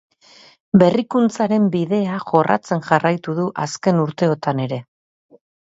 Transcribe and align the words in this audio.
Berrikuntzaren 0.83 1.67
bidea 1.75 2.17
jorratzen 2.31 2.83
jarraitu 2.89 3.37
du 3.43 3.47
azken 3.69 4.03
urteotan 4.09 4.67
ere. 4.69 4.85